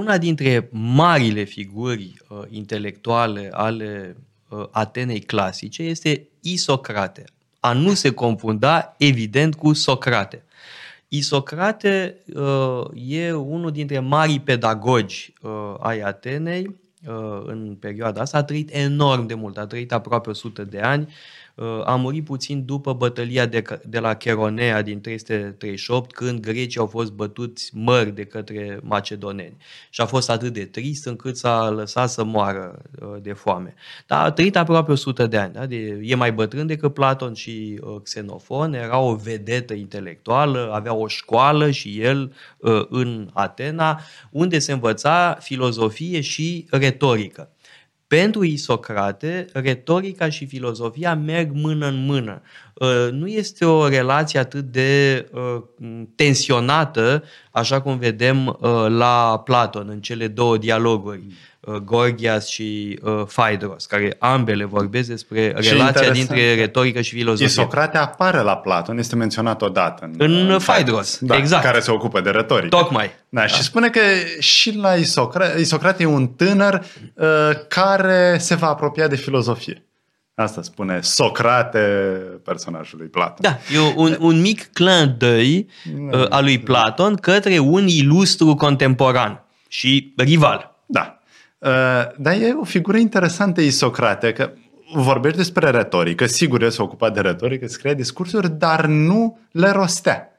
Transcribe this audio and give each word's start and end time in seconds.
una 0.00 0.18
dintre 0.18 0.68
marile 0.72 1.44
figuri 1.44 2.16
uh, 2.28 2.42
intelectuale 2.48 3.50
ale 3.52 4.16
uh, 4.48 4.68
Atenei 4.70 5.20
clasice 5.20 5.82
este 5.82 6.28
Isocrate. 6.40 7.24
A 7.60 7.72
nu 7.72 7.94
se 7.94 8.10
confunda, 8.10 8.94
evident, 8.98 9.54
cu 9.54 9.72
Socrate. 9.72 10.44
Isocrate 11.08 12.16
uh, 12.34 12.84
e 12.94 13.32
unul 13.32 13.70
dintre 13.70 13.98
marii 13.98 14.40
pedagogi 14.40 15.34
uh, 15.40 15.74
ai 15.80 16.00
Atenei 16.02 16.64
uh, 16.66 16.74
în 17.44 17.76
perioada 17.80 18.20
asta. 18.20 18.38
A 18.38 18.42
trăit 18.42 18.70
enorm 18.72 19.26
de 19.26 19.34
mult, 19.34 19.58
a 19.58 19.66
trăit 19.66 19.92
aproape 19.92 20.30
100 20.30 20.64
de 20.64 20.80
ani. 20.80 21.02
Uh, 21.02 21.12
Uh, 21.60 21.80
a 21.84 21.94
murit 21.94 22.24
puțin 22.24 22.64
după 22.64 22.92
bătălia 22.92 23.46
de, 23.46 23.62
de 23.84 23.98
la 23.98 24.14
Cheronea 24.14 24.82
din 24.82 25.00
338, 25.00 26.12
când 26.12 26.40
grecii 26.40 26.80
au 26.80 26.86
fost 26.86 27.12
bătuți 27.12 27.70
mări 27.74 28.14
de 28.14 28.24
către 28.24 28.80
macedoneni. 28.82 29.56
Și 29.90 30.00
a 30.00 30.06
fost 30.06 30.30
atât 30.30 30.52
de 30.52 30.64
trist 30.64 31.06
încât 31.06 31.36
s-a 31.36 31.70
lăsat 31.70 32.10
să 32.10 32.24
moară 32.24 32.82
uh, 33.00 33.08
de 33.22 33.32
foame. 33.32 33.74
Dar 34.06 34.24
a 34.24 34.30
trăit 34.30 34.56
aproape 34.56 34.92
100 34.92 35.26
de 35.26 35.36
ani. 35.36 35.52
Da? 35.52 35.66
De, 35.66 36.00
e 36.02 36.14
mai 36.14 36.32
bătrân 36.32 36.66
decât 36.66 36.94
Platon 36.94 37.34
și 37.34 37.80
uh, 37.82 37.96
Xenofon, 38.02 38.74
era 38.74 38.98
o 38.98 39.14
vedetă 39.14 39.74
intelectuală, 39.74 40.70
avea 40.72 40.94
o 40.94 41.06
școală 41.06 41.70
și 41.70 42.00
el 42.00 42.32
în 42.88 43.30
Atena, 43.32 44.00
unde 44.30 44.58
se 44.58 44.72
învăța 44.72 45.38
filozofie 45.40 46.20
și 46.20 46.66
retorică. 46.90 47.50
Pentru 48.06 48.44
Isocrate, 48.44 49.46
retorica 49.52 50.28
și 50.28 50.46
filozofia 50.46 51.14
merg 51.14 51.50
mână 51.52 51.86
în 51.86 52.04
mână. 52.04 52.42
Uh, 52.74 53.08
nu 53.10 53.26
este 53.26 53.64
o 53.64 53.88
relație 53.88 54.38
atât 54.38 54.64
de 54.64 55.26
uh, 55.32 55.62
tensionată, 56.14 57.24
așa 57.50 57.80
cum 57.80 57.98
vedem 57.98 58.46
uh, 58.46 58.86
la 58.88 59.42
Platon, 59.44 59.88
în 59.88 60.00
cele 60.00 60.28
două 60.28 60.58
dialoguri. 60.58 61.22
Uh, 61.70 61.76
Gorgias 61.76 62.48
și 62.48 62.98
uh, 63.02 63.22
Phaedros, 63.34 63.86
care 63.86 64.16
ambele 64.18 64.64
vorbesc 64.64 65.08
despre 65.08 65.56
și 65.60 65.70
relația 65.70 66.10
dintre 66.10 66.54
retorică 66.54 67.00
și 67.00 67.14
filozofie. 67.14 67.46
Isocrate 67.46 67.98
apare 67.98 68.40
la 68.40 68.56
Platon, 68.56 68.98
este 68.98 69.16
menționat 69.16 69.62
odată. 69.62 70.10
În, 70.18 70.32
în 70.32 70.58
Phaedros, 70.58 71.18
da, 71.20 71.36
exact. 71.36 71.64
Care 71.64 71.80
se 71.80 71.90
ocupă 71.90 72.20
de 72.20 72.30
retorică. 72.30 72.76
Tocmai. 72.76 73.10
Da, 73.28 73.40
da. 73.40 73.46
Și 73.46 73.62
spune 73.62 73.88
că 73.88 74.00
și 74.38 74.76
la 74.76 74.94
Isocrate, 74.94 75.60
Isocrate 75.60 76.02
e 76.02 76.06
un 76.06 76.26
tânăr 76.26 76.84
uh, 77.14 77.26
care 77.68 78.36
se 78.38 78.54
va 78.54 78.68
apropia 78.68 79.08
de 79.08 79.16
filozofie. 79.16 79.84
Asta 80.34 80.62
spune 80.62 81.00
Socrate, 81.00 81.78
personajul 82.44 82.98
lui 82.98 83.08
Platon. 83.08 83.36
Da, 83.38 83.58
e 83.74 83.92
un, 83.96 84.16
un 84.20 84.40
mic 84.40 84.72
clin 84.72 85.16
d'œil 85.16 85.64
uh, 86.12 86.26
al 86.28 86.44
lui 86.44 86.58
Platon 86.58 87.14
către 87.14 87.58
un 87.58 87.86
ilustru 87.86 88.54
contemporan 88.54 89.44
și 89.68 90.14
rival. 90.16 90.74
Da. 90.86 91.19
Uh, 91.60 91.70
dar 92.16 92.34
e 92.34 92.52
o 92.60 92.64
figură 92.64 92.96
interesantă 92.96 93.60
Isocrate, 93.60 94.32
că 94.32 94.52
vorbește 94.94 95.36
despre 95.36 95.70
retorică, 95.70 96.26
sigur 96.26 96.62
el 96.62 96.70
se 96.70 96.82
ocupa 96.82 97.10
de 97.10 97.20
retorică, 97.20 97.66
scria 97.66 97.94
discursuri, 97.94 98.58
dar 98.58 98.86
nu 98.86 99.38
le 99.50 99.70
rostea. 99.70 100.30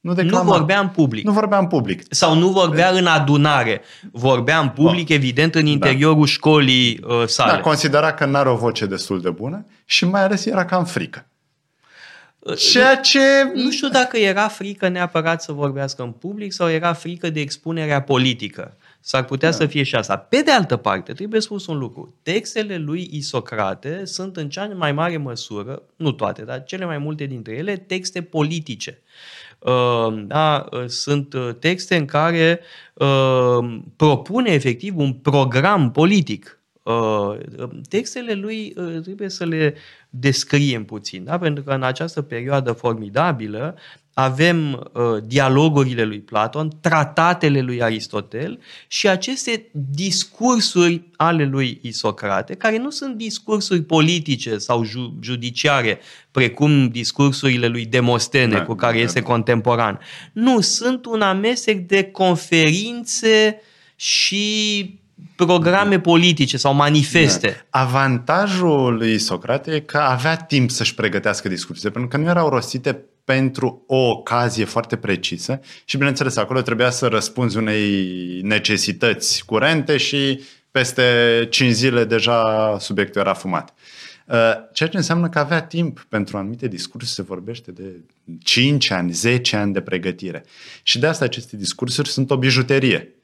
Nu, 0.00 0.14
declama. 0.14 0.44
nu 0.44 0.50
vorbea 0.50 0.80
în 0.80 0.88
public. 0.88 1.24
Nu 1.24 1.32
vorbea 1.32 1.58
în 1.58 1.66
public. 1.66 2.02
Sau 2.10 2.34
nu 2.34 2.48
vorbea 2.48 2.90
în 2.90 3.06
adunare. 3.06 3.80
Vorbea 4.12 4.58
în 4.58 4.68
public, 4.68 5.08
oh. 5.08 5.14
evident, 5.14 5.54
în 5.54 5.64
da. 5.64 5.70
interiorul 5.70 6.24
da. 6.24 6.26
școlii 6.26 7.00
uh, 7.06 7.26
sale. 7.26 7.52
Da, 7.52 7.60
considera 7.60 8.12
că 8.12 8.24
nu 8.24 8.36
are 8.36 8.48
o 8.48 8.56
voce 8.56 8.86
destul 8.86 9.20
de 9.20 9.30
bună 9.30 9.66
și 9.84 10.04
mai 10.04 10.24
ales 10.24 10.44
era 10.44 10.64
cam 10.64 10.84
frică. 10.84 11.26
Uh, 12.38 12.56
Ceea 12.56 12.96
ce... 12.96 13.20
Nu 13.54 13.70
știu 13.70 13.88
dacă 13.88 14.16
era 14.16 14.48
frică 14.48 14.88
neapărat 14.88 15.42
să 15.42 15.52
vorbească 15.52 16.02
în 16.02 16.10
public 16.10 16.52
sau 16.52 16.70
era 16.70 16.92
frică 16.92 17.30
de 17.30 17.40
expunerea 17.40 18.02
politică. 18.02 18.76
S-ar 19.06 19.24
putea 19.24 19.50
da. 19.50 19.56
să 19.56 19.66
fie 19.66 19.82
și 19.82 19.94
asta. 19.94 20.16
Pe 20.16 20.42
de 20.44 20.50
altă 20.50 20.76
parte, 20.76 21.12
trebuie 21.12 21.40
spus 21.40 21.66
un 21.66 21.78
lucru. 21.78 22.14
Textele 22.22 22.76
lui 22.76 23.08
Isocrate 23.12 24.04
sunt 24.04 24.36
în 24.36 24.48
cea 24.48 24.66
mai 24.66 24.92
mare 24.92 25.16
măsură, 25.16 25.82
nu 25.96 26.12
toate, 26.12 26.42
dar 26.42 26.64
cele 26.64 26.84
mai 26.84 26.98
multe 26.98 27.24
dintre 27.24 27.54
ele, 27.54 27.76
texte 27.76 28.22
politice. 28.22 29.02
Uh, 29.58 30.24
da, 30.26 30.68
uh, 30.70 30.86
sunt 30.86 31.32
uh, 31.32 31.54
texte 31.58 31.96
în 31.96 32.04
care 32.04 32.60
propune 33.96 34.50
efectiv 34.50 34.96
un 34.96 35.12
program 35.12 35.90
politic. 35.90 36.58
Textele 37.88 38.34
lui 38.34 38.74
trebuie 39.02 39.28
să 39.28 39.44
le 39.44 39.74
descriem 40.10 40.84
puțin, 40.84 41.24
da? 41.24 41.38
pentru 41.38 41.64
că 41.64 41.72
în 41.72 41.82
această 41.82 42.22
perioadă 42.22 42.72
formidabilă 42.72 43.76
avem 44.14 44.72
uh, 44.92 45.02
dialogurile 45.24 46.04
lui 46.04 46.20
Platon, 46.20 46.70
tratatele 46.80 47.60
lui 47.60 47.82
Aristotel 47.82 48.60
și 48.88 49.08
aceste 49.08 49.70
discursuri 49.72 51.02
ale 51.16 51.44
lui 51.44 51.78
Isocrate, 51.82 52.54
care 52.54 52.78
nu 52.78 52.90
sunt 52.90 53.16
discursuri 53.16 53.82
politice 53.82 54.58
sau 54.58 54.84
ju- 54.84 55.18
judiciare, 55.20 56.00
precum 56.30 56.88
discursurile 56.88 57.66
lui 57.66 57.86
Demostene, 57.86 58.56
da, 58.56 58.62
cu 58.62 58.74
care 58.74 58.96
da, 58.96 59.02
este 59.02 59.20
da. 59.20 59.26
contemporan. 59.26 60.00
Nu, 60.32 60.60
sunt 60.60 61.06
un 61.06 61.20
amestec 61.20 61.86
de 61.86 62.02
conferințe 62.02 63.60
și 63.96 64.98
programe 65.36 66.00
politice 66.00 66.56
sau 66.56 66.74
manifeste. 66.74 67.66
Da. 67.70 67.80
Avantajul 67.80 68.94
lui 68.94 69.18
Socrate 69.18 69.70
e 69.70 69.80
că 69.80 69.98
avea 69.98 70.36
timp 70.36 70.70
să-și 70.70 70.94
pregătească 70.94 71.48
discursurile, 71.48 71.92
pentru 71.92 72.10
că 72.10 72.24
nu 72.24 72.30
erau 72.30 72.48
rostite 72.48 73.04
pentru 73.24 73.84
o 73.86 74.08
ocazie 74.08 74.64
foarte 74.64 74.96
precisă 74.96 75.60
și, 75.84 75.96
bineînțeles, 75.96 76.36
acolo 76.36 76.62
trebuia 76.62 76.90
să 76.90 77.06
răspunzi 77.06 77.56
unei 77.56 78.40
necesități 78.42 79.44
curente 79.44 79.96
și 79.96 80.40
peste 80.70 81.46
5 81.50 81.72
zile 81.72 82.04
deja 82.04 82.76
subiectul 82.80 83.20
era 83.20 83.34
fumat. 83.34 83.74
Uh, 84.26 84.36
ceea 84.72 84.88
ce 84.88 84.96
înseamnă 84.96 85.28
că 85.28 85.38
avea 85.38 85.62
timp 85.62 86.06
pentru 86.08 86.36
anumite 86.36 86.68
discursuri, 86.68 87.14
se 87.14 87.22
vorbește 87.22 87.72
de 87.72 88.00
5 88.42 88.90
ani, 88.90 89.12
10 89.12 89.56
ani 89.56 89.72
de 89.72 89.80
pregătire. 89.80 90.44
Și 90.82 90.98
de 90.98 91.06
asta 91.06 91.24
aceste 91.24 91.56
discursuri 91.56 92.08
sunt 92.08 92.30
o 92.30 92.36
bijuterie. 92.36 93.14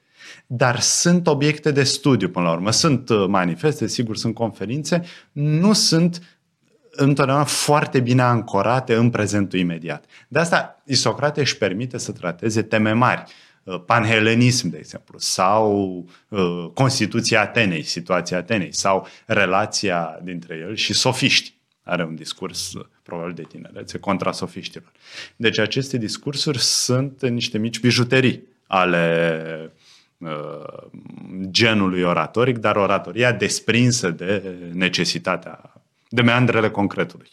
Dar 0.47 0.81
sunt 0.81 1.27
obiecte 1.27 1.71
de 1.71 1.82
studiu 1.82 2.28
până 2.28 2.44
la 2.44 2.53
urmă. 2.53 2.71
Sunt 2.71 3.09
uh, 3.09 3.25
manifeste, 3.28 3.87
sigur, 3.87 4.17
sunt 4.17 4.34
conferințe, 4.34 5.03
nu 5.32 5.72
sunt 5.72 6.39
întotdeauna 6.90 7.44
foarte 7.44 8.00
bine 8.00 8.22
ancorate 8.22 8.94
în 8.94 9.10
prezentul 9.10 9.58
imediat. 9.58 10.04
De 10.28 10.38
asta 10.38 10.82
Isocrate 10.84 11.40
își 11.40 11.56
permite 11.56 11.98
să 11.98 12.12
trateze 12.12 12.62
teme 12.62 12.92
mari, 12.92 13.24
uh, 13.62 13.82
panhelenism, 13.86 14.68
de 14.68 14.76
exemplu, 14.78 15.18
sau 15.18 16.04
uh, 16.28 16.70
Constituția 16.74 17.40
Atenei, 17.40 17.82
situația 17.82 18.36
Atenei, 18.36 18.74
sau 18.74 19.06
relația 19.26 20.20
dintre 20.22 20.56
el 20.56 20.74
și 20.74 20.92
sofiști. 20.92 21.54
Are 21.82 22.04
un 22.04 22.14
discurs 22.14 22.72
uh, 22.72 22.84
probabil 23.02 23.34
de 23.34 23.42
tinerețe 23.42 23.98
contra 23.98 24.32
sofiștilor. 24.32 24.92
Deci 25.36 25.58
aceste 25.58 25.96
discursuri 25.96 26.58
sunt 26.58 27.28
niște 27.28 27.58
mici 27.58 27.80
bijuterii 27.80 28.42
ale 28.66 29.72
genului 31.50 32.02
oratoric, 32.02 32.58
dar 32.58 32.76
oratoria 32.76 33.32
desprinsă 33.32 34.10
de 34.10 34.54
necesitatea 34.72 35.79
de 36.12 36.22
meandrele 36.22 36.71
concretului. 36.71 37.31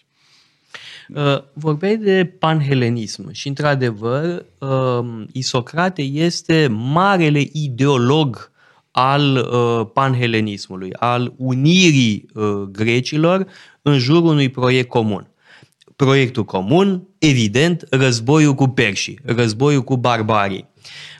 Uh, 1.15 1.41
vorbeai 1.53 1.97
de 1.97 2.35
panhelenism 2.39 3.31
și, 3.31 3.47
într-adevăr, 3.47 4.45
uh, 4.59 5.23
Isocrate 5.31 6.01
este 6.01 6.67
marele 6.71 7.43
ideolog 7.51 8.51
al 8.91 9.35
uh, 9.35 9.87
panhelenismului, 9.93 10.93
al 10.93 11.33
unirii 11.37 12.25
grecilor 12.71 13.47
în 13.81 13.97
jurul 13.97 14.25
unui 14.25 14.49
proiect 14.49 14.89
comun. 14.89 15.31
Proiectul 15.95 16.43
comun, 16.43 17.07
evident, 17.17 17.87
războiul 17.89 18.53
cu 18.53 18.67
perșii, 18.67 19.19
războiul 19.25 19.83
cu 19.83 19.97
barbarii. 19.97 20.67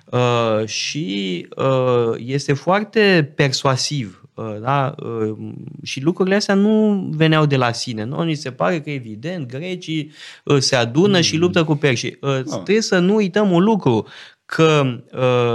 Uh, 0.05 0.65
și 0.65 1.47
uh, 1.55 2.13
este 2.17 2.53
foarte 2.53 3.33
persuasiv 3.35 4.21
Uh, 4.21 4.26
da? 4.61 4.95
Uh, 5.03 5.37
și 5.83 6.01
lucrurile 6.01 6.35
astea 6.35 6.55
nu 6.55 7.07
veneau 7.15 7.45
de 7.45 7.55
la 7.55 7.71
sine. 7.71 8.03
Nu? 8.03 8.21
Ni 8.21 8.35
se 8.35 8.51
pare 8.51 8.81
că, 8.81 8.89
evident, 8.89 9.47
grecii 9.47 10.11
uh, 10.43 10.57
se 10.57 10.75
adună 10.75 11.21
și 11.21 11.37
luptă 11.37 11.63
cu 11.63 11.75
perșii. 11.75 12.17
Ah. 12.21 12.43
Trebuie 12.43 12.81
să 12.81 12.99
nu 12.99 13.15
uităm 13.15 13.51
un 13.51 13.63
lucru, 13.63 14.07
că 14.45 15.01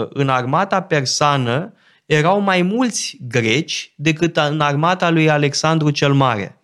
în 0.09 0.29
armata 0.29 0.83
persană 0.83 1.73
erau 2.07 2.41
mai 2.41 2.63
mulți 2.63 3.19
greci 3.29 3.93
decât 3.97 4.37
în 4.37 4.61
armata 4.61 5.11
lui 5.11 5.31
Alexandru 5.31 5.91
cel 5.91 6.13
Mare. 6.13 6.62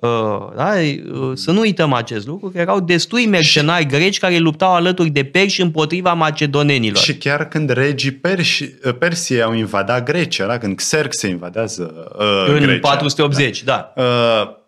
Uh, 0.00 0.08
da? 0.56 0.72
Uh, 1.12 1.30
să 1.34 1.50
nu 1.50 1.60
uităm 1.60 1.92
acest 1.92 2.26
lucru, 2.26 2.48
că 2.48 2.58
erau 2.58 2.80
destui 2.80 3.26
mercenari 3.26 3.86
greci 3.86 4.18
care 4.18 4.38
luptau 4.38 4.74
alături 4.74 5.08
de 5.08 5.24
perși 5.24 5.60
împotriva 5.60 6.12
macedonenilor. 6.12 7.02
Și 7.02 7.14
chiar 7.16 7.48
când 7.48 7.70
regii 7.70 8.10
perși, 8.12 8.62
uh, 8.62 8.94
Persiei 8.98 9.42
au 9.42 9.54
invadat 9.54 10.04
Grecia, 10.04 10.46
da? 10.46 10.58
când 10.58 10.76
Xerx 10.76 11.16
se 11.16 11.28
invadează 11.28 12.12
uh, 12.18 12.54
În 12.54 12.62
Grecia, 12.62 12.78
480, 12.80 13.64
da. 13.64 13.92
da. 13.94 14.02
Uh, 14.02 14.58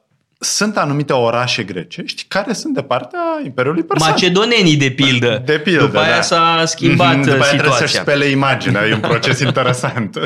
sunt 0.45 0.77
anumite 0.77 1.13
orașe 1.13 1.63
grecești 1.63 2.25
care 2.29 2.53
sunt 2.53 2.75
de 2.75 2.83
partea 2.83 3.21
Imperiului 3.45 3.83
Persan. 3.83 4.11
Macedonenii, 4.11 4.77
de 4.77 4.91
pildă. 4.91 5.43
De 5.45 5.59
pildă, 5.59 5.85
După 5.85 5.99
aia 5.99 6.15
da. 6.15 6.21
s-a 6.23 6.63
schimbat 6.67 7.17
După 7.17 7.31
aia 7.31 7.33
situația. 7.33 7.59
trebuie 7.59 7.79
să-și 7.89 7.95
spele 7.95 8.25
imaginea, 8.25 8.87
e 8.87 8.95
un 8.95 9.01
proces 9.01 9.39
interesant. 9.49 10.17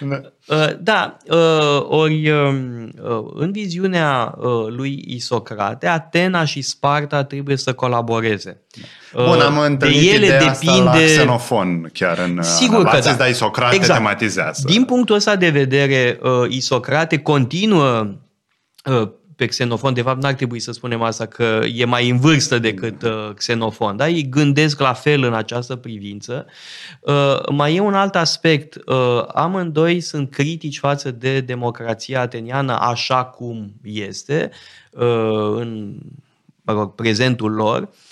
Da. 0.00 0.20
Uh, 0.56 0.68
Da, 0.80 1.16
uh, 1.30 1.84
ori 1.88 2.30
um, 2.30 2.92
uh, 3.02 3.30
în 3.34 3.52
viziunea 3.52 4.34
uh, 4.38 4.46
lui 4.68 5.04
Isocrate, 5.06 5.86
Atena 5.86 6.44
și 6.44 6.62
Sparta 6.62 7.24
trebuie 7.24 7.56
să 7.56 7.72
colaboreze. 7.72 8.60
Bun, 9.14 9.40
am 9.40 9.56
Uh, 9.56 9.64
întâlnit 9.66 10.00
de 10.00 10.06
ele 10.14 10.24
ideea 10.24 10.50
asta 10.50 10.74
la 10.74 10.90
depinde 10.92 11.14
Xenofon, 11.14 11.90
chiar 11.92 12.18
în 12.18 12.42
Sigur 12.42 12.74
că 12.74 12.80
Anabasis, 12.88 13.10
da. 13.10 13.16
dar 13.16 13.28
Isocrate 13.28 13.74
Exact. 13.74 13.98
tematizează. 13.98 14.62
Din 14.66 14.84
punctul 14.84 15.14
ăsta 15.14 15.36
de 15.36 15.48
vedere, 15.48 16.18
uh, 16.22 16.30
Isocrate 16.48 17.18
continuă 17.18 18.14
uh, 18.84 19.08
pe 19.40 19.46
Xenofon, 19.46 19.94
de 19.94 20.02
fapt 20.02 20.22
n-ar 20.22 20.32
trebui 20.32 20.60
să 20.60 20.72
spunem 20.72 21.02
asta 21.02 21.26
că 21.26 21.60
e 21.74 21.84
mai 21.84 22.10
în 22.10 22.18
vârstă 22.18 22.58
decât 22.58 23.02
uh, 23.02 23.30
Xenofon, 23.34 23.96
da? 23.96 24.08
ei 24.08 24.28
gândesc 24.28 24.80
la 24.80 24.92
fel 24.92 25.22
în 25.22 25.34
această 25.34 25.76
privință. 25.76 26.46
Uh, 27.00 27.48
mai 27.52 27.74
e 27.74 27.80
un 27.80 27.94
alt 27.94 28.16
aspect, 28.16 28.74
uh, 28.74 29.24
amândoi 29.34 30.00
sunt 30.00 30.30
critici 30.30 30.78
față 30.78 31.10
de 31.10 31.40
democrația 31.40 32.20
ateniană 32.20 32.78
așa 32.80 33.24
cum 33.24 33.72
este, 33.82 34.50
uh, 34.90 35.54
în 35.54 35.96
mă 36.62 36.72
rog, 36.72 36.94
prezentul 36.94 37.52
lor, 37.52 37.80
Uh, 37.80 38.09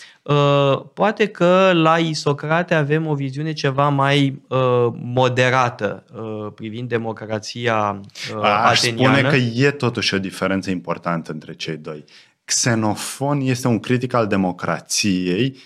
poate 0.95 1.27
că 1.27 1.71
la 1.75 1.99
Isocrate 1.99 2.75
avem 2.75 3.07
o 3.07 3.15
viziune 3.15 3.53
ceva 3.53 3.89
mai 3.89 4.43
uh, 4.49 4.59
moderată 4.93 6.05
uh, 6.13 6.53
privind 6.55 6.89
democrația 6.89 8.01
uh, 8.35 8.43
Aș 8.43 8.79
ateniană. 8.79 9.17
spune 9.17 9.31
că 9.31 9.37
e 9.37 9.71
totuși 9.71 10.15
o 10.15 10.19
diferență 10.19 10.71
importantă 10.71 11.33
între 11.33 11.55
cei 11.55 11.77
doi. 11.77 12.05
Xenofon 12.45 13.41
este 13.41 13.69
un 13.69 13.81
critic 13.81 14.13
al 14.13 14.27
democrației 14.27 15.57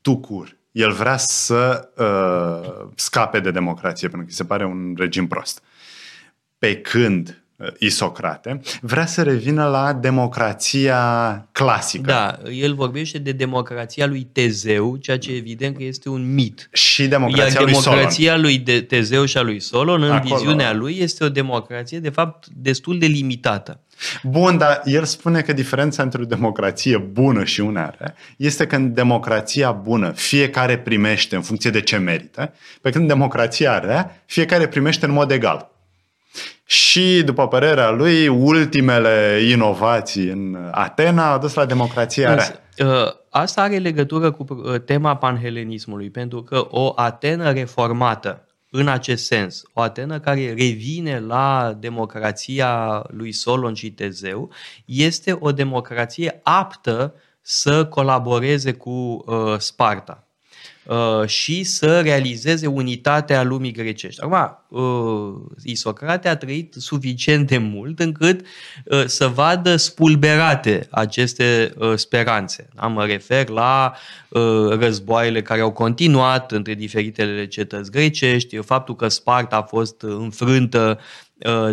tucur. 0.00 0.56
El 0.72 0.92
vrea 0.92 1.16
să 1.16 1.88
uh, 1.96 2.88
scape 2.94 3.40
de 3.40 3.50
democrație, 3.50 4.08
pentru 4.08 4.26
că 4.26 4.32
îi 4.32 4.38
se 4.38 4.44
pare 4.44 4.64
un 4.64 4.94
regim 4.96 5.26
prost. 5.26 5.62
Pe 6.58 6.76
când 6.76 7.28
uh, 7.28 7.49
Isocrate 7.78 8.60
vrea 8.80 9.06
să 9.06 9.22
revină 9.22 9.64
la 9.64 9.92
democrația 9.92 10.98
clasică. 11.52 12.04
Da, 12.06 12.38
el 12.52 12.74
vorbește 12.74 13.18
de 13.18 13.32
democrația 13.32 14.06
lui 14.06 14.28
Tezeu, 14.32 14.96
ceea 14.96 15.18
ce 15.18 15.32
evident 15.32 15.76
că 15.76 15.82
este 15.82 16.08
un 16.08 16.34
mit. 16.34 16.68
Și 16.72 17.06
democrația 17.06 17.60
Iar 17.60 17.62
lui 17.62 17.74
Solon. 17.74 17.98
democrația 17.98 18.36
lui 18.36 18.58
de 18.58 18.80
Tezeu 18.80 19.24
și 19.24 19.36
a 19.36 19.42
lui 19.42 19.60
Solon, 19.60 20.02
în 20.02 20.10
Acolo. 20.10 20.34
viziunea 20.34 20.72
lui, 20.72 20.98
este 20.98 21.24
o 21.24 21.28
democrație, 21.28 21.98
de 21.98 22.10
fapt, 22.10 22.46
destul 22.46 22.98
de 22.98 23.06
limitată. 23.06 23.80
Bun, 24.22 24.58
dar 24.58 24.82
el 24.84 25.04
spune 25.04 25.40
că 25.40 25.52
diferența 25.52 26.02
între 26.02 26.22
o 26.22 26.24
democrație 26.24 26.98
bună 26.98 27.44
și 27.44 27.60
una 27.60 27.94
rea 27.98 28.14
este 28.36 28.66
că 28.66 28.76
în 28.76 28.94
democrația 28.94 29.72
bună 29.72 30.10
fiecare 30.10 30.78
primește 30.78 31.36
în 31.36 31.42
funcție 31.42 31.70
de 31.70 31.80
ce 31.80 31.96
merită, 31.96 32.52
pe 32.80 32.90
când 32.90 33.08
democrația 33.08 33.78
rea 33.78 34.22
fiecare 34.26 34.68
primește 34.68 35.06
în 35.06 35.12
mod 35.12 35.30
egal. 35.30 35.69
Și, 36.70 37.22
după 37.24 37.48
părerea 37.48 37.90
lui, 37.90 38.28
ultimele 38.28 39.40
inovații 39.50 40.28
în 40.28 40.68
Atena 40.70 41.32
au 41.32 41.38
dus 41.38 41.54
la 41.54 41.64
democrația 41.64 42.34
rea. 42.34 42.60
Însă, 42.76 43.06
uh, 43.06 43.12
Asta 43.30 43.62
are 43.62 43.78
legătură 43.78 44.30
cu 44.30 44.44
uh, 44.48 44.80
tema 44.80 45.16
panhelenismului, 45.16 46.10
pentru 46.10 46.42
că 46.42 46.66
o 46.70 46.92
Atenă 46.96 47.52
reformată, 47.52 48.46
în 48.70 48.88
acest 48.88 49.24
sens, 49.24 49.62
o 49.72 49.80
Atenă 49.80 50.20
care 50.20 50.54
revine 50.58 51.20
la 51.20 51.76
democrația 51.78 53.02
lui 53.08 53.32
Solon 53.32 53.74
și 53.74 53.90
Tezeu, 53.90 54.50
este 54.84 55.36
o 55.40 55.52
democrație 55.52 56.40
aptă 56.42 57.14
să 57.40 57.86
colaboreze 57.86 58.72
cu 58.72 58.90
uh, 58.90 59.58
Sparta 59.58 60.29
uh, 60.90 61.26
și 61.26 61.64
să 61.64 62.00
realizeze 62.00 62.66
unitatea 62.66 63.42
lumii 63.42 63.72
grecești. 63.72 64.20
Acum, 64.22 64.58
uh, 64.68 65.34
Isocrate 65.64 66.28
a 66.28 66.36
trăit 66.36 66.74
suficient 66.78 67.46
de 67.46 67.58
mult 67.58 67.98
încât 67.98 68.46
uh, 68.84 69.04
să 69.06 69.26
vadă 69.26 69.76
spulberate 69.76 70.86
aceste 70.90 71.74
uh, 71.78 71.92
speranțe. 71.94 72.68
Da? 72.74 72.86
Mă 72.86 73.04
refer 73.04 73.48
la 73.48 73.94
uh, 74.28 74.68
războaiele 74.68 75.42
care 75.42 75.60
au 75.60 75.72
continuat 75.72 76.52
între 76.52 76.74
diferitele 76.74 77.46
cetăți 77.46 77.90
grecești, 77.90 78.56
faptul 78.56 78.96
că 78.96 79.08
Sparta 79.08 79.56
a 79.56 79.62
fost 79.62 80.02
înfrântă 80.02 80.98
uh, 80.98 81.04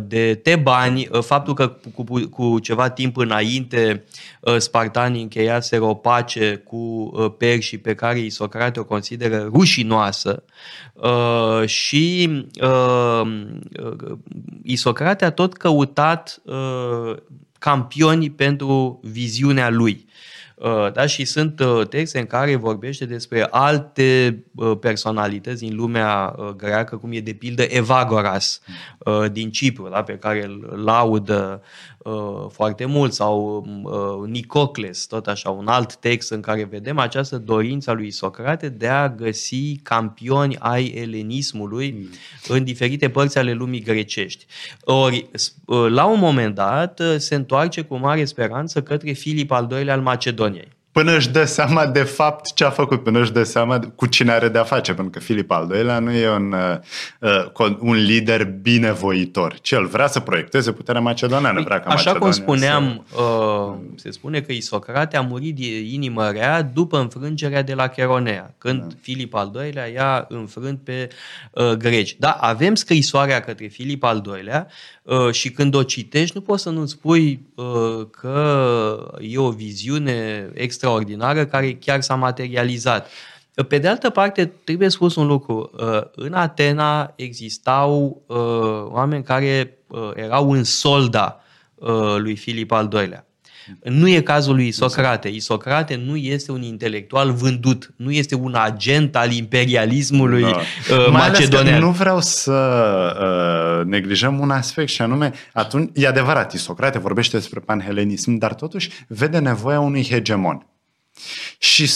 de 0.03 0.35
tebani, 0.35 1.07
uh, 1.11 1.21
faptul 1.21 1.53
că 1.53 1.77
cu, 1.93 2.03
cu 2.29 2.59
ceva 2.59 2.89
timp 2.89 3.17
înainte 3.17 4.03
uh, 4.41 4.57
spartanii 4.57 5.21
încheiaseră 5.21 5.83
o 5.83 5.93
pace 5.93 6.55
cu 6.55 6.75
uh, 7.13 7.33
perșii 7.37 7.77
pe 7.77 7.95
care 7.95 8.19
Isocrate 8.19 8.79
o 8.79 8.83
consideră 8.83 9.49
rușinoasă 9.53 10.43
uh, 10.93 11.67
și 11.67 12.29
uh, 12.61 13.45
Isocrate 14.63 15.25
a 15.25 15.31
tot 15.31 15.57
căutat 15.57 16.41
uh, 16.45 17.15
campioni 17.59 18.29
pentru 18.29 18.99
viziunea 19.03 19.69
lui. 19.69 20.05
Uh, 20.07 20.15
da? 20.93 21.05
Și 21.05 21.25
sunt 21.25 21.59
uh, 21.59 21.87
texte 21.87 22.19
în 22.19 22.25
care 22.25 22.55
vorbește 22.55 23.05
despre 23.05 23.47
alte 23.49 24.43
uh, 24.55 24.77
personalități 24.79 25.63
din 25.63 25.75
lumea 25.75 26.35
greacă, 26.57 26.97
cum 26.97 27.11
e 27.11 27.19
de 27.19 27.33
pildă 27.33 27.63
Evagoras 27.67 28.61
din 29.31 29.51
Cipru, 29.51 29.89
da? 29.89 30.03
pe 30.03 30.17
care 30.17 30.43
îl 30.43 30.81
laudă 30.83 31.61
foarte 32.51 32.85
mult, 32.85 33.13
sau 33.13 33.65
Nicocles, 34.27 35.05
tot 35.05 35.27
așa, 35.27 35.49
un 35.49 35.67
alt 35.67 35.95
text 35.95 36.31
în 36.31 36.41
care 36.41 36.63
vedem 36.63 36.97
această 36.99 37.37
dorință 37.37 37.89
a 37.89 37.93
lui 37.93 38.11
Socrate 38.11 38.69
de 38.69 38.87
a 38.87 39.09
găsi 39.09 39.75
campioni 39.75 40.55
ai 40.59 40.85
elenismului 40.85 41.95
mm. 41.97 42.09
în 42.47 42.63
diferite 42.63 43.09
părți 43.09 43.37
ale 43.37 43.53
lumii 43.53 43.81
grecești. 43.81 44.45
Ori, 44.83 45.29
la 45.89 46.05
un 46.05 46.19
moment 46.19 46.55
dat, 46.55 47.01
se 47.17 47.35
întoarce 47.35 47.81
cu 47.81 47.95
mare 47.95 48.25
speranță 48.25 48.81
către 48.81 49.11
Filip 49.11 49.51
al 49.51 49.67
II-lea 49.71 49.93
al 49.93 50.01
Macedoniei. 50.01 50.76
Până 50.97 51.15
își 51.15 51.29
dă 51.29 51.45
seama 51.45 51.85
de 51.85 52.03
fapt 52.03 52.53
ce 52.53 52.63
a 52.65 52.69
făcut, 52.69 53.03
până 53.03 53.19
își 53.19 53.31
dă 53.31 53.43
seama 53.43 53.79
cu 53.95 54.05
cine 54.05 54.31
are 54.31 54.49
de-a 54.49 54.63
face, 54.63 54.93
pentru 54.93 55.19
că 55.19 55.19
Filip 55.19 55.51
al 55.51 55.71
II-lea 55.75 55.99
nu 55.99 56.11
e 56.11 56.29
un, 56.29 56.55
uh, 57.19 57.75
un 57.79 57.95
lider 57.95 58.45
binevoitor, 58.45 59.59
ci 59.61 59.71
el 59.71 59.85
vrea 59.85 60.07
să 60.07 60.19
proiecteze 60.19 60.71
puterea 60.71 61.01
macedoneană. 61.01 61.61
Vrea 61.61 61.79
ca 61.79 61.89
Așa 61.89 62.11
cum 62.11 62.27
Macedonia 62.27 62.71
spuneam, 62.71 63.05
să... 63.13 63.21
uh, 63.21 63.75
se 63.95 64.11
spune 64.11 64.41
că 64.41 64.51
Isocrate 64.51 65.17
a 65.17 65.21
murit 65.21 65.55
de 65.55 65.79
inimă 65.79 66.29
rea 66.29 66.61
după 66.61 66.99
înfrângerea 66.99 67.61
de 67.61 67.73
la 67.73 67.87
Cheronea, 67.87 68.55
când 68.57 68.81
da. 68.81 68.95
Filip 69.01 69.33
al 69.33 69.51
II-lea 69.65 69.85
i-a 69.85 70.25
înfrânt 70.29 70.79
pe 70.83 71.07
uh, 71.51 71.71
greci. 71.71 72.15
Da, 72.19 72.31
avem 72.31 72.75
scrisoarea 72.75 73.41
către 73.41 73.67
Filip 73.67 74.03
al 74.03 74.23
II-lea 74.25 74.67
uh, 75.03 75.31
și 75.31 75.51
când 75.51 75.75
o 75.75 75.83
citești 75.83 76.35
nu 76.35 76.41
poți 76.41 76.63
să 76.63 76.69
nu 76.69 76.85
spui 76.85 77.41
uh, 77.55 78.07
că 78.11 79.19
e 79.19 79.37
o 79.37 79.49
viziune 79.49 80.49
extraordinară 80.87 81.45
care 81.45 81.73
chiar 81.73 82.01
s-a 82.01 82.15
materializat. 82.15 83.09
Pe 83.67 83.77
de 83.77 83.87
altă 83.87 84.09
parte, 84.09 84.45
trebuie 84.45 84.89
spus 84.89 85.15
un 85.15 85.27
lucru. 85.27 85.71
În 86.15 86.33
Atena 86.33 87.13
existau 87.15 88.21
oameni 88.91 89.23
care 89.23 89.77
erau 90.15 90.51
în 90.51 90.63
solda 90.63 91.41
lui 92.17 92.35
Filip 92.35 92.71
al 92.71 92.89
II-lea. 92.93 93.27
Nu 93.83 94.07
e 94.07 94.21
cazul 94.21 94.55
lui 94.55 94.67
Isocrate. 94.67 95.27
Isocrate 95.27 95.95
nu 96.05 96.15
este 96.15 96.51
un 96.51 96.61
intelectual 96.61 97.31
vândut, 97.31 97.93
nu 97.95 98.11
este 98.11 98.35
un 98.35 98.55
agent 98.55 99.15
al 99.15 99.31
imperialismului 99.31 100.41
da. 100.41 100.57
uh, 100.95 101.07
macedonian. 101.11 101.79
Nu 101.79 101.91
vreau 101.91 102.21
să 102.21 102.53
uh, 103.79 103.85
neglijăm 103.85 104.39
un 104.39 104.49
aspect 104.49 104.89
și 104.89 105.01
anume, 105.01 105.31
atunci, 105.53 105.89
e 105.93 106.07
adevărat, 106.07 106.53
Isocrate 106.53 106.99
vorbește 106.99 107.37
despre 107.37 107.59
panhelenism, 107.59 108.35
dar 108.35 108.53
totuși 108.53 108.89
vede 109.07 109.37
nevoia 109.37 109.79
unui 109.79 110.07
hegemon. 110.09 110.65
Și 111.57 111.91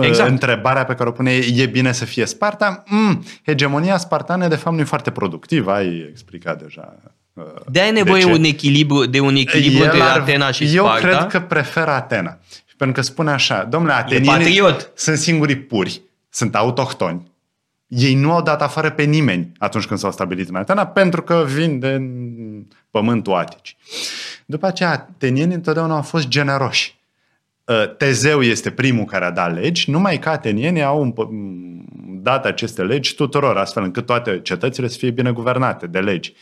exact. 0.00 0.30
întrebarea 0.30 0.84
pe 0.84 0.94
care 0.94 1.08
o 1.08 1.12
pune 1.12 1.32
e, 1.32 1.62
e 1.62 1.66
bine 1.66 1.92
să 1.92 2.04
fie 2.04 2.24
Sparta? 2.24 2.82
Mm, 2.86 3.24
hegemonia 3.46 3.96
spartană 3.96 4.48
de 4.48 4.56
fapt 4.56 4.74
nu 4.74 4.80
e 4.80 4.84
foarte 4.84 5.10
productivă, 5.10 5.72
ai 5.72 6.06
explicat 6.10 6.62
deja. 6.62 6.94
De 7.66 7.80
ai 7.80 7.92
nevoie 7.92 8.24
de, 8.24 8.30
un 8.30 8.44
echilibru, 8.44 9.06
de 9.06 9.20
un 9.20 9.36
echilibru 9.36 9.84
între 9.84 10.00
Atena 10.00 10.50
și 10.50 10.68
Sparta? 10.68 11.06
Eu 11.06 11.14
cred 11.14 11.26
că 11.26 11.40
prefer 11.40 11.88
Atena. 11.88 12.38
Pentru 12.76 13.00
că 13.00 13.06
spune 13.06 13.30
așa, 13.30 13.64
domnule, 13.64 13.92
atenienii 13.92 14.76
sunt 14.94 15.18
singurii 15.18 15.56
puri, 15.56 16.02
sunt 16.28 16.54
autohtoni. 16.54 17.30
Ei 17.86 18.14
nu 18.14 18.32
au 18.32 18.42
dat 18.42 18.62
afară 18.62 18.90
pe 18.90 19.02
nimeni 19.02 19.52
atunci 19.58 19.84
când 19.84 19.98
s-au 19.98 20.12
stabilit 20.12 20.48
în 20.48 20.54
Atena, 20.54 20.86
pentru 20.86 21.22
că 21.22 21.44
vin 21.48 21.78
de 21.78 22.00
pământul 22.90 23.34
Atici. 23.34 23.76
După 24.46 24.66
aceea, 24.66 24.90
atenienii 24.90 25.54
întotdeauna 25.54 25.94
au 25.94 26.02
fost 26.02 26.28
generoși. 26.28 27.00
Tezeu 27.96 28.42
este 28.42 28.70
primul 28.70 29.04
care 29.04 29.24
a 29.24 29.30
dat 29.30 29.54
legi, 29.54 29.90
numai 29.90 30.18
că 30.18 30.28
atenienii 30.28 30.82
au 30.82 31.14
dat 32.22 32.46
aceste 32.46 32.82
legi 32.82 33.14
tuturor, 33.14 33.56
astfel 33.56 33.82
încât 33.82 34.06
toate 34.06 34.40
cetățile 34.42 34.88
să 34.88 34.98
fie 34.98 35.10
bine 35.10 35.30
guvernate 35.30 35.86
de 35.86 35.98
legi. 35.98 36.34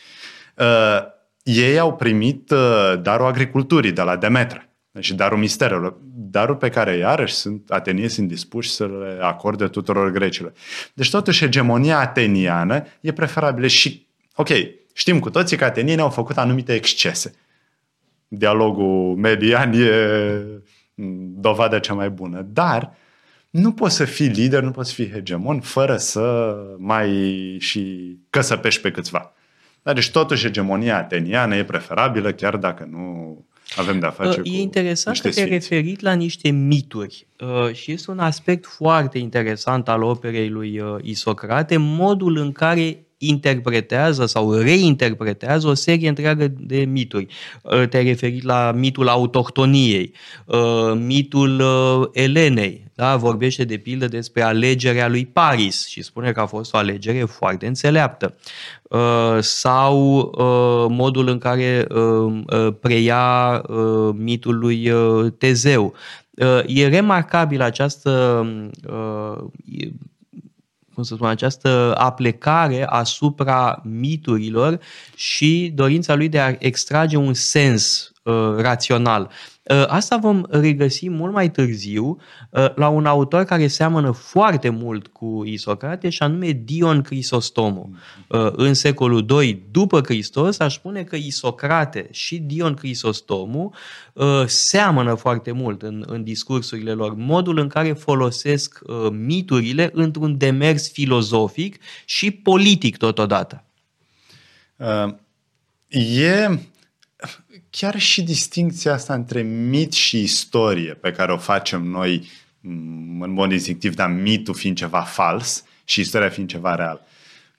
ei 1.43 1.79
au 1.79 1.95
primit 1.95 2.51
uh, 2.51 2.93
darul 3.01 3.25
agriculturii 3.25 3.91
de 3.91 4.01
la 4.01 4.15
Demetra 4.15 4.65
și 4.99 5.13
darul 5.13 5.37
misterelor, 5.37 5.97
darul 6.13 6.55
pe 6.55 6.69
care 6.69 6.97
iarăși 6.97 7.33
sunt, 7.33 7.69
atenii 7.69 8.09
sunt 8.09 8.27
dispuși 8.27 8.69
să 8.69 8.85
le 8.85 9.17
acorde 9.21 9.67
tuturor 9.67 10.11
grecilor. 10.11 10.53
Deci 10.93 11.09
totuși 11.09 11.39
hegemonia 11.39 11.99
ateniană 11.99 12.83
e 13.01 13.11
preferabilă 13.11 13.67
și, 13.67 14.07
ok, 14.35 14.47
știm 14.93 15.19
cu 15.19 15.29
toții 15.29 15.57
că 15.57 15.63
atenienii 15.63 16.03
au 16.03 16.09
făcut 16.09 16.37
anumite 16.37 16.73
excese. 16.73 17.33
Dialogul 18.27 19.15
median 19.15 19.73
e 19.73 19.91
dovada 21.35 21.79
cea 21.79 21.93
mai 21.93 22.09
bună, 22.09 22.41
dar 22.41 22.95
nu 23.49 23.71
poți 23.71 23.95
să 23.95 24.05
fii 24.05 24.27
lider, 24.27 24.63
nu 24.63 24.71
poți 24.71 24.89
să 24.89 24.95
fii 24.95 25.11
hegemon 25.11 25.59
fără 25.59 25.97
să 25.97 26.55
mai 26.77 27.09
și 27.59 28.15
căsăpești 28.29 28.81
pe 28.81 28.91
câțiva. 28.91 29.33
Dar 29.83 29.93
deci 29.93 30.11
totuși 30.11 30.43
hegemonia 30.43 30.97
ateniană 30.97 31.55
e 31.55 31.63
preferabilă 31.63 32.31
chiar 32.31 32.57
dacă 32.57 32.87
nu 32.91 33.37
avem 33.75 33.99
de-a 33.99 34.09
face 34.09 34.39
uh, 34.39 34.51
E 34.53 34.61
interesant 34.61 35.19
că 35.19 35.29
te-ai 35.29 35.49
referit 35.49 35.99
la 35.99 36.13
niște 36.13 36.49
mituri 36.49 37.27
uh, 37.39 37.73
și 37.73 37.91
este 37.91 38.11
un 38.11 38.19
aspect 38.19 38.65
foarte 38.65 39.17
interesant 39.17 39.89
al 39.89 40.03
operei 40.03 40.49
lui 40.49 40.79
uh, 40.79 40.95
Isocrate, 41.01 41.77
modul 41.77 42.37
în 42.37 42.51
care 42.51 43.05
interpretează 43.23 44.25
sau 44.25 44.53
reinterpretează 44.53 45.67
o 45.67 45.73
serie 45.73 46.09
întreagă 46.09 46.47
de 46.57 46.77
mituri. 46.77 47.27
Uh, 47.61 47.87
te-ai 47.87 48.03
referit 48.03 48.43
la 48.43 48.71
mitul 48.75 49.07
autohtoniei, 49.07 50.13
uh, 50.45 50.93
mitul 50.95 51.59
uh, 51.59 52.07
Elenei, 52.11 52.91
da? 52.95 53.15
vorbește 53.15 53.63
de 53.63 53.77
pildă 53.77 54.07
despre 54.07 54.41
alegerea 54.41 55.07
lui 55.07 55.25
Paris 55.25 55.87
și 55.87 56.01
spune 56.01 56.31
că 56.31 56.39
a 56.39 56.45
fost 56.45 56.73
o 56.73 56.77
alegere 56.77 57.23
foarte 57.23 57.67
înțeleaptă. 57.67 58.35
Sau 59.39 60.31
modul 60.89 61.27
în 61.27 61.37
care 61.37 61.87
preia 62.79 63.61
mitul 64.13 64.57
lui 64.57 64.91
Tezeu. 65.37 65.93
E 66.65 66.87
remarcabil 66.87 67.61
această 67.61 68.45
cum 71.01 71.09
să 71.09 71.15
spun, 71.15 71.27
această 71.27 71.95
aplecare 71.97 72.85
asupra 72.85 73.81
miturilor 73.83 74.79
și 75.15 75.71
dorința 75.75 76.15
lui 76.15 76.29
de 76.29 76.39
a 76.39 76.55
extrage 76.59 77.17
un 77.17 77.33
sens 77.33 78.10
uh, 78.23 78.55
rațional. 78.57 79.29
Uh, 79.63 79.83
asta 79.87 80.17
vom 80.17 80.43
regăsi 80.49 81.09
mult 81.09 81.33
mai 81.33 81.51
târziu 81.51 82.17
uh, 82.49 82.75
la 82.75 82.87
un 82.87 83.05
autor 83.05 83.43
care 83.43 83.67
seamănă 83.67 84.11
foarte 84.11 84.69
mult 84.69 85.07
cu 85.07 85.43
Isocrate 85.45 86.09
și 86.09 86.23
anume 86.23 86.51
Dion 86.51 87.01
Crisostomo. 87.01 87.89
Uh, 88.27 88.51
în 88.51 88.73
secolul 88.73 89.25
II 89.41 89.63
după 89.71 90.01
Hristos 90.01 90.59
aș 90.59 90.73
spune 90.73 91.03
că 91.03 91.15
Isocrate 91.15 92.07
și 92.11 92.37
Dion 92.37 92.73
Crisostomo 92.73 93.71
seamănă 94.45 95.15
foarte 95.15 95.51
mult 95.51 95.81
în, 95.81 96.03
în 96.07 96.23
discursurile 96.23 96.91
lor, 96.91 97.13
modul 97.15 97.57
în 97.57 97.67
care 97.67 97.93
folosesc 97.93 98.79
miturile 99.11 99.89
într-un 99.93 100.37
demers 100.37 100.91
filozofic 100.91 101.77
și 102.05 102.31
politic 102.31 102.97
totodată. 102.97 103.63
Uh, 104.75 105.13
e 106.19 106.59
chiar 107.69 107.99
și 107.99 108.21
distinția 108.21 108.93
asta 108.93 109.13
între 109.13 109.41
mit 109.41 109.91
și 109.91 110.21
istorie 110.21 110.93
pe 110.93 111.11
care 111.11 111.31
o 111.31 111.37
facem 111.37 111.83
noi 111.83 112.29
mm, 112.59 113.21
în 113.21 113.31
mod 113.31 113.51
instinctiv, 113.51 113.95
dar 113.95 114.09
mitul 114.09 114.53
fiind 114.53 114.75
ceva 114.75 115.01
fals 115.01 115.63
și 115.83 115.99
istoria 115.99 116.29
fiind 116.29 116.49
ceva 116.49 116.75
real. 116.75 117.05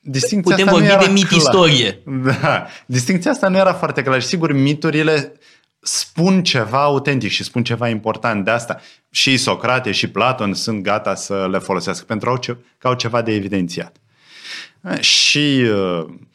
Distinția 0.00 0.54
Putem 0.57 0.73
vorbi 0.73 1.04
de 1.04 1.11
mit-istorie. 1.12 1.99
Da. 2.40 2.66
Distinția 2.87 3.31
asta 3.31 3.49
nu 3.49 3.57
era 3.57 3.75
foarte 3.75 4.02
clară. 4.02 4.21
Sigur, 4.21 4.52
miturile 4.52 5.33
spun 5.81 6.42
ceva 6.42 6.83
autentic 6.83 7.31
și 7.31 7.45
spun 7.45 7.64
ceva 7.64 7.88
important 7.88 8.45
de 8.45 8.50
asta. 8.50 8.81
Și 9.11 9.37
Socrate 9.37 9.92
și 9.92 10.09
Platon 10.09 10.54
sunt 10.54 10.83
gata 10.83 11.14
să 11.14 11.49
le 11.50 11.59
folosească 11.59 12.04
pentru 12.04 12.38
că 12.78 12.88
au 12.88 12.95
ceva 12.95 13.23
de 13.23 13.33
evidențiat. 13.33 13.97
Și 15.00 15.64
uh, 15.73 16.04
Mm, 16.04 16.32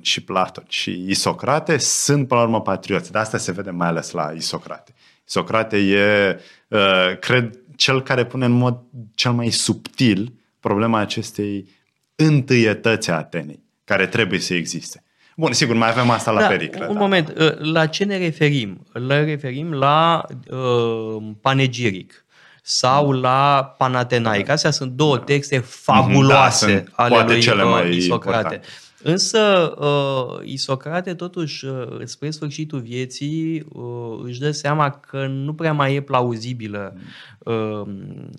și 0.00 0.22
Platon 0.22 0.64
și 0.68 1.04
Isocrate 1.08 1.76
sunt, 1.78 2.28
până 2.28 2.40
la 2.40 2.46
urmă, 2.46 2.60
patrioți. 2.60 3.12
De 3.12 3.18
asta 3.18 3.38
se 3.38 3.52
vede 3.52 3.70
mai 3.70 3.88
ales 3.88 4.10
la 4.10 4.32
Isocrate. 4.36 4.94
Isocrate 5.28 5.76
e, 5.76 6.40
uh, 6.68 7.18
cred, 7.20 7.58
cel 7.76 8.02
care 8.02 8.24
pune 8.24 8.44
în 8.44 8.52
mod 8.52 8.80
cel 9.14 9.32
mai 9.32 9.50
subtil 9.50 10.32
problema 10.60 10.98
acestei 10.98 11.68
întâietăți 12.14 13.10
a 13.10 13.16
Atenei, 13.16 13.62
care 13.84 14.06
trebuie 14.06 14.38
să 14.38 14.54
existe. 14.54 15.02
Bun, 15.36 15.52
sigur, 15.52 15.76
mai 15.76 15.88
avem 15.88 16.10
asta 16.10 16.30
la 16.30 16.40
da, 16.40 16.46
Pericle. 16.46 16.86
Un 16.86 16.94
da. 16.94 17.00
moment, 17.00 17.28
uh, 17.28 17.72
la 17.72 17.86
ce 17.86 18.04
ne 18.04 18.16
referim? 18.16 18.86
Le 18.92 19.24
referim 19.24 19.72
la 19.72 20.24
uh, 20.50 21.30
panegiric 21.40 22.24
sau 22.62 23.10
la 23.10 23.74
Panatenaic. 23.78 24.48
Astea 24.48 24.70
sunt 24.70 24.92
două 24.92 25.16
da. 25.16 25.22
texte 25.22 25.58
fabuloase 25.58 26.84
da, 26.96 27.04
ale 27.04 27.22
lui 27.22 27.40
cele 27.40 27.62
uh, 27.62 27.70
mai 27.70 27.96
Isocrate. 27.96 28.36
Importante. 28.38 28.60
Însă 29.02 29.74
uh, 29.78 30.46
Isocrate 30.48 31.14
totuși 31.14 31.64
uh, 31.64 32.00
spre 32.04 32.30
sfârșitul 32.30 32.80
vieții 32.80 33.66
uh, 33.72 34.20
își 34.24 34.40
dă 34.40 34.50
seama 34.50 34.90
că 34.90 35.26
nu 35.26 35.54
prea 35.54 35.72
mai 35.72 35.94
e 35.94 36.00
plauzibilă 36.00 36.96
uh, 37.38 37.82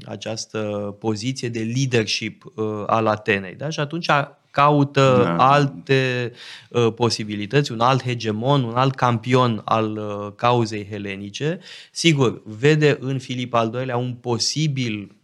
această 0.06 0.60
poziție 1.00 1.50
de 1.50 1.72
leadership 1.76 2.44
uh, 2.56 2.66
al 2.86 3.08
Atenei. 3.08 3.56
Da? 3.56 3.70
Și 3.70 3.80
atunci 3.80 4.10
caută 4.52 5.22
da. 5.24 5.52
alte 5.52 6.32
uh, 6.70 6.94
posibilități, 6.96 7.72
un 7.72 7.80
alt 7.80 8.04
hegemon, 8.04 8.64
un 8.64 8.76
alt 8.76 8.96
campion 8.96 9.62
al 9.66 9.98
uh, 9.98 10.32
cauzei 10.36 10.88
helenice. 10.90 11.60
Sigur, 11.92 12.42
vede 12.46 12.98
în 13.00 13.20
Filip 13.20 13.54
al 13.54 13.74
II-lea 13.74 13.98
un 13.98 14.14
posibil 14.14 15.02
Uh, 15.02 15.23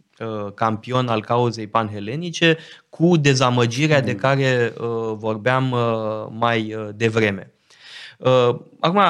campion 0.54 1.08
al 1.08 1.20
cauzei 1.20 1.66
panhelenice 1.66 2.56
cu 2.88 3.16
dezamăgirea 3.16 4.00
de 4.00 4.14
care 4.14 4.72
uh, 4.80 4.86
vorbeam 5.14 5.70
uh, 5.70 6.26
mai 6.30 6.76
devreme. 6.94 7.52
Acum, 8.80 9.00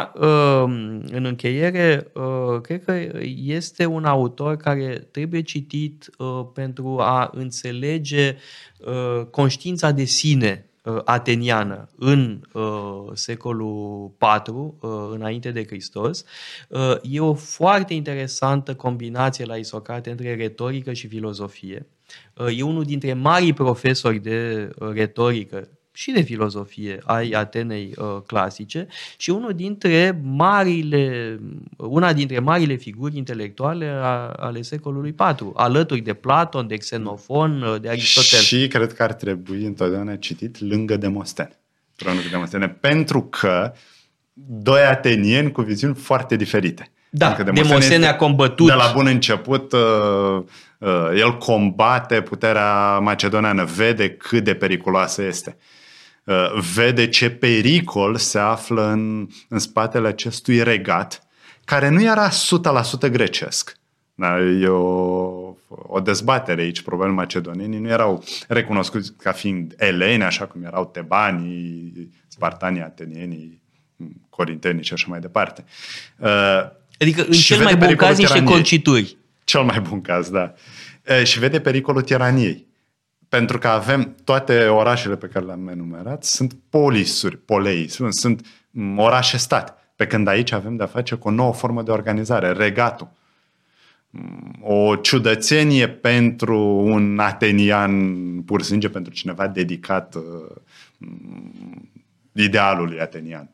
în 1.10 1.24
încheiere, 1.24 2.12
cred 2.62 2.84
că 2.84 2.92
este 3.44 3.86
un 3.86 4.04
autor 4.04 4.56
care 4.56 5.08
trebuie 5.10 5.40
citit 5.40 6.10
pentru 6.54 6.98
a 7.00 7.30
înțelege 7.34 8.36
conștiința 9.30 9.90
de 9.90 10.04
sine 10.04 10.64
Uh, 10.64 10.69
ateniană 11.04 11.88
în 11.96 12.40
uh, 12.52 13.10
secolul 13.12 14.12
IV, 14.46 14.54
uh, 14.54 14.72
înainte 15.10 15.50
de 15.50 15.64
Hristos. 15.64 16.24
Uh, 16.68 16.96
e 17.02 17.20
o 17.20 17.34
foarte 17.34 17.94
interesantă 17.94 18.74
combinație 18.74 19.44
la 19.44 19.56
Isocrate 19.56 20.10
între 20.10 20.34
retorică 20.34 20.92
și 20.92 21.06
filozofie. 21.06 21.86
Uh, 22.36 22.58
e 22.58 22.62
unul 22.62 22.84
dintre 22.84 23.12
marii 23.12 23.52
profesori 23.52 24.18
de 24.18 24.70
uh, 24.78 24.92
retorică 24.92 25.68
și 26.00 26.10
de 26.10 26.20
filozofie 26.20 27.00
ai 27.04 27.30
Atenei 27.30 27.92
uh, 27.96 28.06
clasice 28.26 28.86
și 29.16 29.30
unul 29.30 29.52
dintre 29.54 30.20
marile, 30.22 31.38
una 31.76 32.12
dintre 32.12 32.38
marile 32.38 32.74
figuri 32.74 33.16
intelectuale 33.16 33.86
a, 33.86 34.32
ale 34.36 34.62
secolului 34.62 35.14
IV, 35.38 35.50
alături 35.54 36.00
de 36.00 36.12
Platon, 36.12 36.66
de 36.66 36.76
Xenofon, 36.76 37.62
uh, 37.62 37.80
de 37.80 37.88
Aristotel. 37.88 38.38
Și 38.38 38.68
cred 38.68 38.92
că 38.92 39.02
ar 39.02 39.12
trebui 39.12 39.64
întotdeauna 39.64 40.16
citit 40.16 40.60
lângă 40.60 40.96
Demostene. 40.96 41.58
Lângă 41.96 42.22
Demostene, 42.30 42.68
pentru 42.68 43.22
că 43.22 43.72
doi 44.62 44.82
atenieni 44.82 45.52
cu 45.52 45.62
viziuni 45.62 45.94
foarte 45.94 46.36
diferite. 46.36 46.90
Da, 47.10 47.28
Demostene, 47.28 47.68
Demostene 47.68 48.06
a 48.06 48.16
combătut. 48.16 48.66
De 48.66 48.72
la 48.72 48.90
bun 48.94 49.06
început, 49.06 49.72
uh, 49.72 50.42
uh, 50.78 51.10
el 51.16 51.38
combate 51.38 52.20
puterea 52.20 52.98
macedoneană, 52.98 53.64
vede 53.64 54.10
cât 54.10 54.44
de 54.44 54.54
periculoasă 54.54 55.22
este. 55.22 55.56
Uh, 56.30 56.62
vede 56.74 57.08
ce 57.08 57.30
pericol 57.30 58.16
se 58.16 58.38
află 58.38 58.90
în, 58.90 59.28
în 59.48 59.58
spatele 59.58 60.08
acestui 60.08 60.62
regat, 60.62 61.22
care 61.64 61.88
nu 61.88 62.02
era 62.02 62.28
100% 62.28 63.10
grecesc. 63.10 63.76
Da, 64.14 64.40
e 64.40 64.66
o, 64.66 65.54
o 65.68 66.00
dezbatere 66.02 66.60
aici. 66.60 66.80
Probabil 66.82 67.12
macedonienii 67.12 67.78
nu 67.78 67.88
erau 67.88 68.24
recunoscuți 68.48 69.12
ca 69.16 69.32
fiind 69.32 69.74
eleni, 69.76 70.22
așa 70.22 70.46
cum 70.46 70.62
erau 70.62 70.86
tebanii, 70.86 72.10
spartanii, 72.28 72.82
atenienii, 72.82 73.62
corintenii 74.28 74.84
și 74.84 74.92
așa 74.92 75.06
mai 75.08 75.20
departe. 75.20 75.64
Uh, 76.18 76.28
adică 76.98 77.24
în 77.26 77.32
cel 77.32 77.62
mai 77.62 77.76
bun 77.76 77.94
caz 77.94 78.18
niște 78.18 78.42
concituri. 78.42 79.16
Cel 79.44 79.62
mai 79.62 79.80
bun 79.80 80.00
caz, 80.00 80.30
da. 80.30 80.54
Uh, 81.08 81.24
și 81.24 81.38
vede 81.38 81.60
pericolul 81.60 82.02
tiraniei 82.02 82.68
pentru 83.30 83.58
că 83.58 83.68
avem 83.68 84.14
toate 84.24 84.66
orașele 84.66 85.16
pe 85.16 85.26
care 85.26 85.44
le-am 85.44 85.68
enumerat, 85.68 86.24
sunt 86.24 86.56
polisuri, 86.70 87.36
polei, 87.36 87.88
sunt, 87.88 88.14
sunt 88.14 88.46
orașe-stat. 88.96 89.92
Pe 89.96 90.06
când 90.06 90.28
aici 90.28 90.52
avem 90.52 90.76
de-a 90.76 90.86
face 90.86 91.14
cu 91.14 91.28
o 91.28 91.30
nouă 91.30 91.52
formă 91.52 91.82
de 91.82 91.90
organizare, 91.90 92.52
regatul. 92.52 93.10
O 94.60 94.96
ciudățenie 94.96 95.88
pentru 95.88 96.58
un 96.84 97.18
atenian 97.18 98.14
pur 98.42 98.62
și 98.62 98.66
simplu, 98.66 98.90
pentru 98.90 99.12
cineva 99.12 99.46
dedicat 99.46 100.14
uh, 100.14 100.22
idealului 102.32 103.00
atenian. 103.00 103.50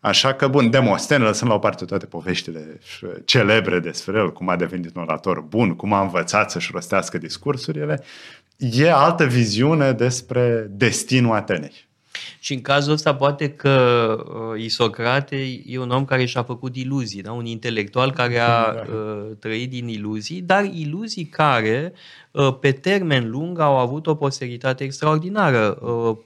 Așa 0.00 0.34
că, 0.34 0.48
bun, 0.48 0.70
Demostene, 0.70 1.24
lăsând 1.24 1.50
la 1.50 1.56
o 1.56 1.58
parte 1.58 1.84
toate 1.84 2.06
poveștile 2.06 2.80
celebre 3.24 3.78
despre 3.78 4.18
el, 4.18 4.32
cum 4.32 4.48
a 4.48 4.56
devenit 4.56 4.96
un 4.96 5.02
orator 5.02 5.40
bun, 5.40 5.76
cum 5.76 5.92
a 5.92 6.00
învățat 6.00 6.50
să-și 6.50 6.70
rostească 6.72 7.18
discursurile, 7.18 8.02
e 8.60 8.92
altă 8.92 9.24
viziune 9.24 9.92
despre 9.92 10.66
destinul 10.70 11.34
Atenei. 11.34 11.88
Și 12.42 12.54
în 12.54 12.60
cazul 12.60 12.92
ăsta 12.92 13.14
poate 13.14 13.50
că 13.50 14.16
uh, 14.52 14.62
Isocrate 14.62 15.60
e 15.66 15.78
un 15.78 15.90
om 15.90 16.04
care 16.04 16.24
și-a 16.24 16.42
făcut 16.42 16.76
iluzii, 16.76 17.22
da? 17.22 17.32
un 17.32 17.46
intelectual 17.46 18.12
care 18.12 18.38
a 18.38 18.72
da. 18.72 18.84
uh, 18.92 19.36
trăit 19.38 19.70
din 19.70 19.88
iluzii, 19.88 20.40
dar 20.40 20.64
iluzii 20.64 21.24
care 21.24 21.92
uh, 22.30 22.56
pe 22.60 22.72
termen 22.72 23.30
lung 23.30 23.58
au 23.58 23.78
avut 23.78 24.06
o 24.06 24.14
posteritate 24.14 24.84
extraordinară. 24.84 25.78
Uh, 25.82 26.16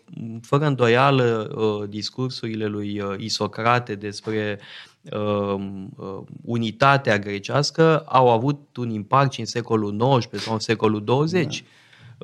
fără 0.43 0.67
îndoială, 0.67 1.55
uh, 1.57 1.89
discursurile 1.89 2.67
lui 2.67 3.01
uh, 3.01 3.15
Isocrate 3.19 3.95
despre 3.95 4.59
uh, 5.03 5.55
uh, 5.97 6.21
unitatea 6.45 7.19
grecească 7.19 7.99
au 8.07 8.31
avut 8.31 8.77
un 8.77 8.91
impact 8.91 9.33
și 9.33 9.41
în 9.41 9.47
secolul 9.47 10.19
XIX 10.19 10.43
sau 10.43 10.53
în 10.53 10.59
secolul 10.59 11.05
20. 11.05 11.61
Da. 11.61 11.67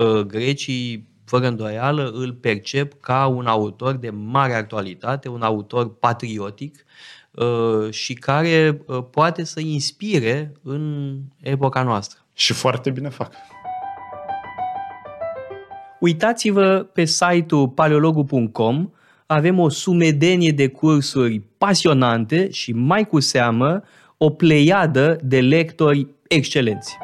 Uh, 0.00 0.20
grecii 0.20 1.08
fără 1.24 1.46
îndoială, 1.46 2.10
îl 2.14 2.32
percep 2.32 3.00
ca 3.00 3.26
un 3.26 3.46
autor 3.46 3.94
de 3.96 4.10
mare 4.10 4.54
actualitate, 4.54 5.28
un 5.28 5.42
autor 5.42 5.94
patriotic 5.94 6.84
uh, 7.30 7.90
și 7.90 8.14
care 8.14 8.82
uh, 8.86 9.04
poate 9.10 9.44
să 9.44 9.60
inspire 9.60 10.52
în 10.62 11.14
epoca 11.40 11.82
noastră. 11.82 12.18
Și 12.34 12.52
foarte 12.52 12.90
bine 12.90 13.08
fac. 13.08 13.32
Uitați-vă 16.00 16.86
pe 16.92 17.04
site-ul 17.04 17.68
paleologu.com, 17.68 18.90
avem 19.26 19.58
o 19.58 19.68
sumedenie 19.68 20.52
de 20.52 20.68
cursuri 20.68 21.42
pasionante 21.58 22.50
și 22.50 22.72
mai 22.72 23.06
cu 23.06 23.20
seamă 23.20 23.82
o 24.16 24.30
pleiadă 24.30 25.18
de 25.22 25.40
lectori 25.40 26.06
excelenți. 26.28 26.96